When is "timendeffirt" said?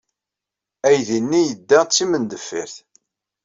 1.91-2.75